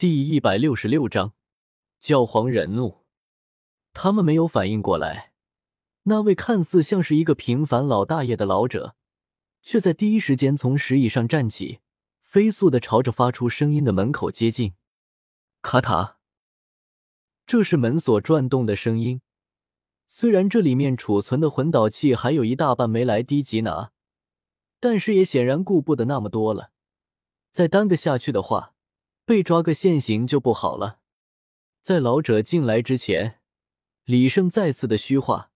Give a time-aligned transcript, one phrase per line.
[0.00, 1.34] 第一百六十六章，
[2.00, 3.04] 教皇忍怒。
[3.92, 5.34] 他们没有反应过来，
[6.04, 8.96] 那位看似像是一个平凡老大爷的老者，
[9.60, 11.80] 却在第一时间从石椅上站起，
[12.22, 14.72] 飞速的朝着发出声音的门口接近。
[15.60, 16.16] 卡塔，
[17.46, 19.20] 这是门锁转动的声音。
[20.08, 23.92] 虽然这里面储存的魂导器还有一大半没来低级拿，
[24.80, 26.70] 但是也显然顾不得那么多了。
[27.52, 28.72] 再耽搁下去的话，
[29.24, 31.00] 被抓个现行就不好了。
[31.82, 33.40] 在老者进来之前，
[34.04, 35.50] 李胜再次的虚化，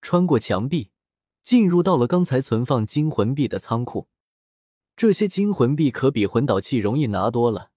[0.00, 0.90] 穿过墙壁，
[1.42, 4.08] 进入到了刚才存放金魂币的仓库。
[4.96, 7.70] 这些金魂币可比魂导器容易拿多了。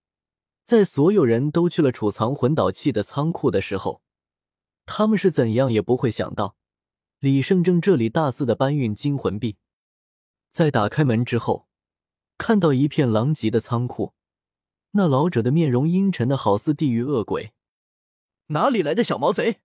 [0.64, 4.02] 在所有人都去了储藏魂导器的仓库的时候，
[4.86, 6.56] 他们是怎样也不会想到，
[7.20, 9.58] 李胜正这里大肆的搬运金魂币。
[10.50, 11.68] 在打开门之后，
[12.38, 14.14] 看到一片狼藉的仓库。
[14.92, 17.54] 那老者的面容阴沉的好似地狱恶鬼，
[18.48, 19.62] 哪里来的小毛贼，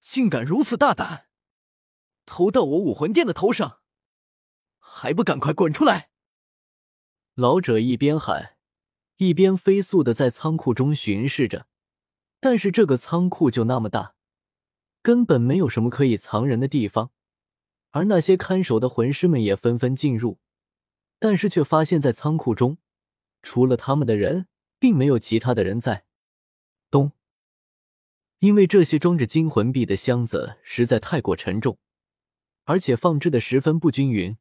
[0.00, 1.26] 竟敢如此大胆，
[2.24, 3.80] 偷到我武魂殿的头上，
[4.78, 6.10] 还不赶快滚出来！
[7.34, 8.56] 老者一边喊，
[9.16, 11.66] 一边飞速的在仓库中巡视着。
[12.40, 14.14] 但是这个仓库就那么大，
[15.02, 17.10] 根本没有什么可以藏人的地方，
[17.90, 20.38] 而那些看守的魂师们也纷纷进入，
[21.18, 22.78] 但是却发现，在仓库中。
[23.42, 26.04] 除了他们的人，并没有其他的人在。
[26.90, 27.12] 咚！
[28.40, 31.78] 因为这些装着金魂币的箱子实在太过沉重，
[32.64, 34.36] 而且放置的十分不均匀。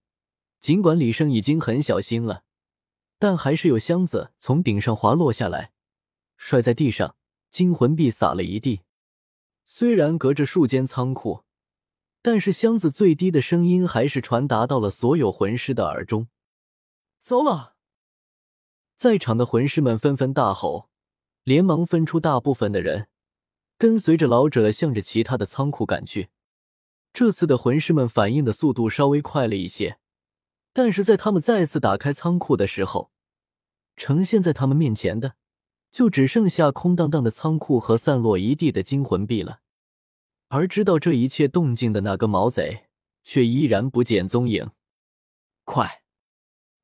[0.60, 2.44] 尽管李胜已经很小心了，
[3.20, 5.72] 但还是有箱子从顶上滑落下来，
[6.36, 7.16] 摔在地上，
[7.50, 8.82] 金魂币洒了一地。
[9.64, 11.44] 虽然隔着数间仓库，
[12.22, 16.28] 但是箱子最低的声音还是传达到了所有魂师的耳中。
[17.20, 17.77] 糟了！
[18.98, 20.90] 在场的魂师们纷纷大吼，
[21.44, 23.10] 连忙分出大部分的人，
[23.78, 26.30] 跟随着老者向着其他的仓库赶去。
[27.14, 30.00] 这次的魂师们反应的速度稍微快了一些，
[30.74, 33.12] 但是在他们再次打开仓库的时候，
[33.96, 35.36] 呈现在他们面前的
[35.92, 39.60] 就只剩下空荡荡的仓库和散落一地的金魂币了。
[40.48, 42.88] 而知道这一切动静的那个毛贼
[43.24, 44.72] 却依然不见踪影。
[45.66, 46.02] 快，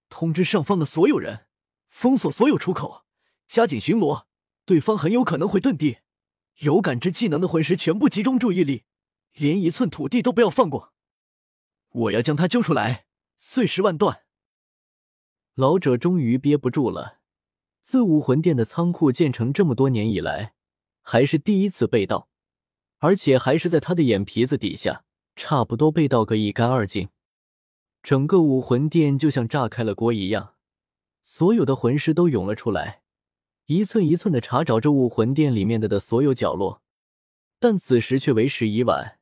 [0.09, 1.47] 通知上方的所有人！
[1.93, 3.05] 封锁所有出口，
[3.47, 4.25] 加紧巡逻。
[4.65, 5.99] 对方很有可能会遁地，
[6.57, 8.83] 有感知技能的魂师全部集中注意力，
[9.33, 10.91] 连一寸土地都不要放过。
[11.91, 13.05] 我要将他揪出来，
[13.37, 14.21] 碎尸万段。
[15.53, 17.19] 老者终于憋不住了。
[17.83, 20.55] 自武魂殿的仓库建成这么多年以来，
[21.03, 22.27] 还是第一次被盗，
[22.97, 25.05] 而且还是在他的眼皮子底下，
[25.35, 27.09] 差不多被盗个一干二净。
[28.01, 30.55] 整个武魂殿就像炸开了锅一样。
[31.23, 33.01] 所有的魂师都涌了出来，
[33.65, 36.81] 一寸一寸的查找着武魂殿里面的的所有角落，
[37.59, 39.19] 但此时却为时已晚。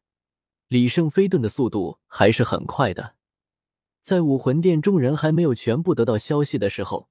[0.68, 3.16] 李胜飞遁的速度还是很快的，
[4.02, 7.08] 在武魂殿众人还没有全部得到消息的时候，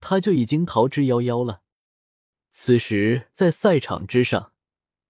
[0.00, 1.60] 他就已经逃之夭夭了。
[2.50, 4.52] 此时，在赛场之上，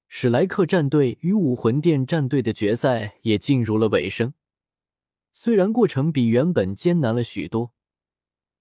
[0.08, 4.34] 史莱克战队与武魂殿战队的决赛也进入了尾声。
[5.32, 7.72] 虽然过程比原本艰难了许多。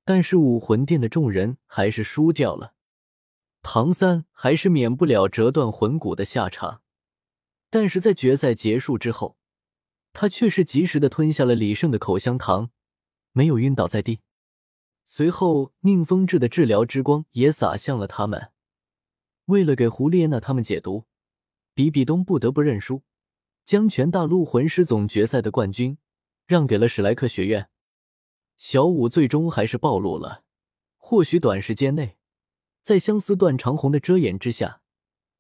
[0.10, 2.74] 但是武魂殿的众人还是输掉了，
[3.62, 6.82] 唐三还是免不了折断魂骨的下场。
[7.70, 9.38] 但是在决赛结束之后，
[10.12, 12.72] 他却是及时的吞下了李胜的口香糖，
[13.34, 14.22] 没有晕倒在地。
[15.06, 18.50] 随后，宁风致的治疗之光也洒向了他们。
[19.46, 21.06] 为了给胡列娜他们解毒，
[21.76, 23.04] 比比东不得不认输，
[23.64, 26.00] 将全大陆魂师总决赛的冠军
[26.48, 27.70] 让给了史莱克学院。
[28.60, 30.44] 小五最终还是暴露了。
[30.98, 32.18] 或许短时间内，
[32.84, 34.82] 在相思断长红的遮掩之下，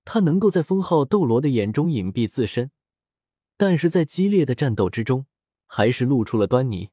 [0.06, 2.72] 他能够在封号斗罗的眼中隐蔽自身，
[3.58, 5.26] 但是在激烈的战斗之中，
[5.68, 6.92] 还是露出了端倪。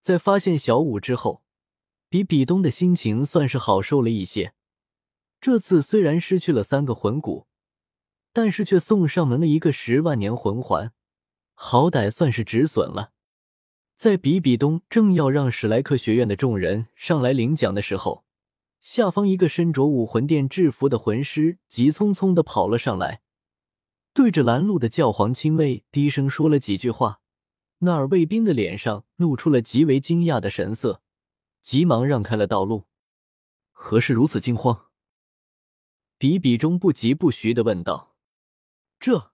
[0.00, 1.42] 在发现小五之后，
[2.08, 4.54] 比比东的心情算是好受了一些。
[5.40, 7.48] 这次虽然失去了三个魂骨，
[8.32, 10.92] 但是却送上门了一个十万年魂环，
[11.54, 13.12] 好歹算是止损了。
[14.02, 18.24] 在比比东正要让史莱克学院的众人上来领奖的时候，
[18.80, 23.22] 下方一个身着武魂殿制服的魂师急匆匆的跑了上来，
[24.12, 27.20] 对着拦路的教皇亲卫低声说了几句话。
[27.78, 31.00] 那儿卫兵的脸上露出了极为惊讶的神色，
[31.60, 32.86] 急忙让开了道路。
[33.70, 34.86] 何事如此惊慌？
[36.18, 38.16] 比比中不疾不徐的问道。
[38.98, 39.30] 这……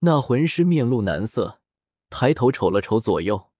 [0.00, 1.60] 那魂师面露难色。
[2.10, 3.50] 抬头瞅了瞅左右，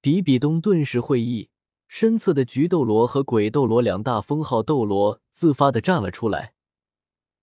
[0.00, 1.50] 比比东顿时会意，
[1.88, 6.54] 身侧的菊斗罗和鬼斗罗两大封号斗罗自发的站了出来，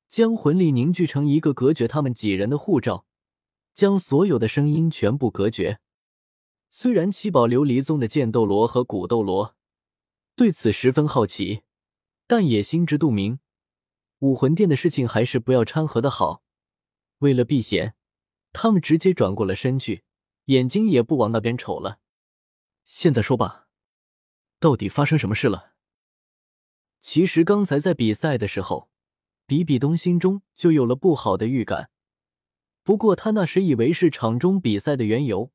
[0.07, 3.05] 将魂力凝聚成一个隔绝他们几人的护罩，
[3.73, 5.79] 将所有的声音全部隔绝。
[6.69, 9.55] 虽然七宝琉璃宗的剑斗罗和古斗罗
[10.35, 11.61] 对此十分好奇，
[12.27, 13.39] 但也心知肚明，
[14.19, 16.43] 武魂殿的事情还是不要掺和的好。
[17.19, 17.95] 为了避嫌，
[18.51, 20.03] 他们直接转过了身去，
[20.47, 21.99] 眼睛也不往那边瞅了。
[22.83, 23.67] 现在说吧，
[24.59, 25.73] 到底发生什么事了？
[26.99, 28.89] 其实刚才在比赛的时候，
[29.45, 31.89] 比比东心中就有了不好的预感，
[32.83, 35.51] 不过他那时以为是场中比赛的缘由。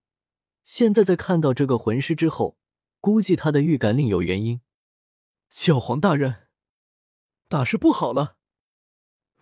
[0.63, 2.59] 现在在看到这个魂师之后，
[3.01, 4.61] 估计他的预感另有原因。
[5.51, 6.49] 教皇大人，
[7.49, 8.37] 大事不好了！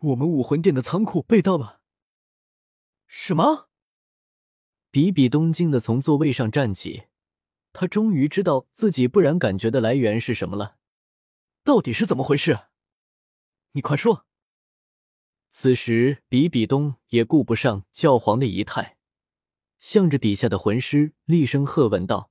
[0.00, 1.80] 我们武魂殿的仓库被盗了。
[3.06, 3.69] 什么？
[4.92, 7.04] 比比东惊的从座位上站起，
[7.72, 10.76] 他终于知道自己不然感觉的来源是什么了。
[11.62, 12.58] 到底是怎么回事？
[13.72, 14.26] 你快说！
[15.48, 18.96] 此时，比比东也顾不上教皇的仪态。
[19.78, 22.30] 向着底下的魂师厉声喝问道，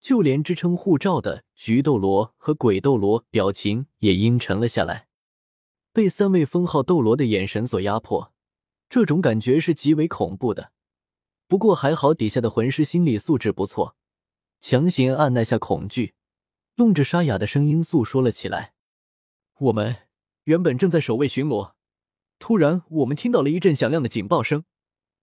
[0.00, 5.08] 就连支撑护罩的菊斗罗和鬼斗罗表情也阴沉了下来。
[5.92, 8.32] 被三位封号斗罗的眼神所压迫，
[8.88, 10.72] 这种感觉是极为恐怖的。
[11.52, 13.94] 不过还好，底下的魂师心理素质不错，
[14.58, 16.14] 强行按捺下恐惧，
[16.76, 18.72] 用着沙哑的声音诉说了起来
[19.60, 20.08] ：“我们
[20.44, 21.74] 原本正在守卫巡逻，
[22.38, 24.64] 突然我们听到了一阵响亮的警报声。”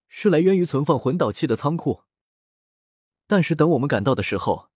[0.07, 2.03] 是来源于存放魂导器的仓库，
[3.25, 4.69] 但是等我们赶到的时候，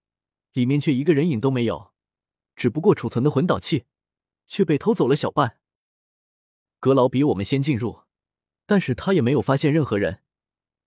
[0.53, 1.93] 里面却一个人影都没有，
[2.55, 3.85] 只不过储存的魂导器
[4.47, 5.59] 却被偷走了小半。
[6.79, 8.05] 阁老比我们先进入，
[8.65, 10.22] 但是他也没有发现任何人。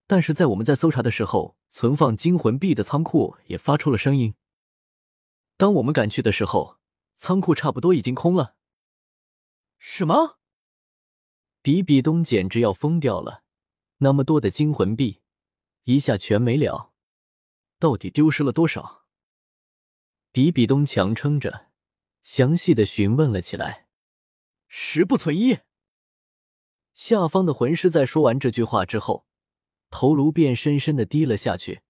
[0.06, 4.34] 但是在我们在搜查的时候，存放金魂币的仓库也发出了声音。
[5.56, 6.78] 当我们赶去的时候，
[7.14, 8.56] 仓库差不多已经空了。
[9.78, 10.38] 什么？
[11.60, 13.42] 比比东简直要疯掉了。
[13.98, 15.22] 那么多的金魂币，
[15.84, 16.92] 一下全没了，
[17.78, 19.06] 到底丢失了多少？
[20.30, 21.70] 比比东强撑着，
[22.22, 23.88] 详细的询问了起来。
[24.68, 25.58] 十不存一。
[26.92, 29.25] 下方的魂师在说完这句话之后，
[29.90, 31.82] 头颅便深深的低了下去，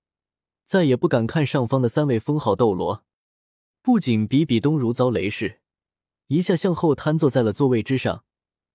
[0.65, 3.05] 再也不敢看上方的三位封号斗罗。
[3.83, 5.61] 不仅比比东如遭雷噬，
[6.27, 8.25] 一下向后瘫坐在了座位之上，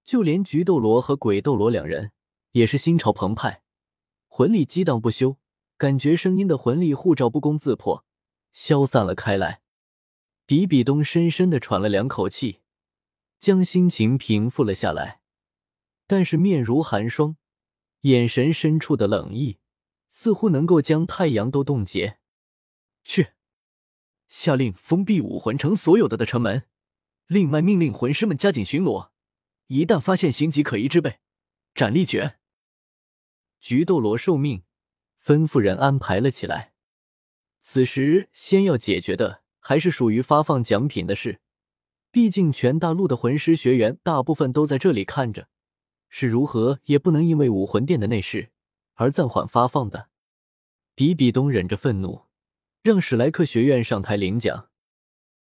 [0.03, 2.11] 就连菊斗罗和鬼斗罗两人。
[2.53, 3.63] 也是心潮澎湃，
[4.27, 5.37] 魂力激荡不休，
[5.77, 8.03] 感觉声音的魂力护罩不攻自破，
[8.51, 9.61] 消散了开来。
[10.45, 12.59] 比比东深深的喘了两口气，
[13.39, 15.21] 将心情平复了下来，
[16.07, 17.37] 但是面如寒霜，
[18.01, 19.59] 眼神深处的冷意，
[20.07, 22.17] 似乎能够将太阳都冻结。
[23.03, 23.33] 去，
[24.27, 26.63] 下令封闭武魂城所有的的城门，
[27.27, 29.09] 另外命令魂师们加紧巡逻，
[29.67, 31.19] 一旦发现形迹可疑之辈，
[31.73, 32.37] 斩立决。
[33.59, 34.63] 菊斗罗受命，
[35.23, 36.73] 吩咐人安排了起来。
[37.59, 41.39] 此时，先要解决的还是属于发放奖品的事。
[42.09, 45.47] 毕竟，全大陆的魂师学员大部分都在这里看着，
[46.11, 48.51] 是如何也不能因为武魂殿的内事
[48.93, 50.09] 而暂缓发放的。
[50.93, 52.25] 比比东忍着愤怒，
[52.83, 54.67] 让史莱克学院上台领奖。